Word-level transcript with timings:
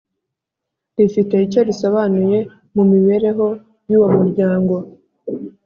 rifite 0.97 1.35
icyo 1.45 1.59
risobanuye 1.69 2.39
mu 2.75 2.83
mibereho 2.91 3.47
y’uwo 3.89 4.07
muryango 4.17 4.75